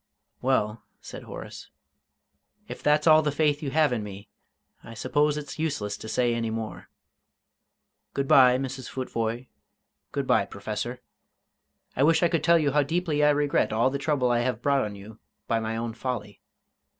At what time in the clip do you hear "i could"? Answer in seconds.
12.23-12.43